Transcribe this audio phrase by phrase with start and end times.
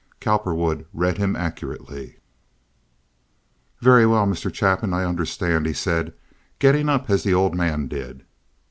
[0.19, 2.17] Cowperwood read him accurately.
[3.81, 4.51] "Very well, Mr.
[4.51, 6.15] Chapin; I understand," he said,
[6.57, 8.23] getting up as the old man did.